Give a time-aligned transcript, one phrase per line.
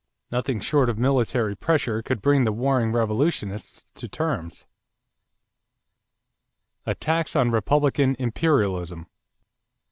[0.31, 4.65] Nothing short of military pressure could bring the warring revolutionists to terms.
[6.87, 9.05] =Attacks on Republican "Imperialism."